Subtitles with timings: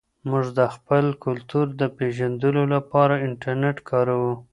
[0.29, 4.33] موږ د خپل کلتور د پېژندلو لپاره انټرنیټ کاروو.